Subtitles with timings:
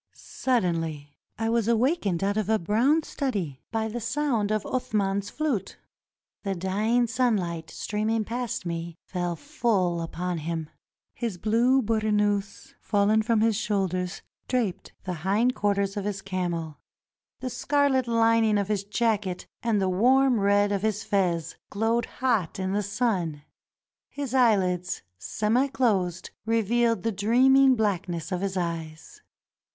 [0.15, 5.77] Suddenly I was awakened out of a brown study by the sound of Athman's flute.
[6.41, 10.71] The dying sunlight streaming past me fell full upon him.
[11.13, 16.79] His blue burnous, fallen from his shoulders, draped the hind quarters of his camel.
[17.39, 22.57] The scarlet lining of his jacket and the warm red of his fez glowed hot
[22.57, 23.43] in the sun.
[24.09, 29.21] His eyehds, semi closed, revealed the dreaming blackness of his eyes.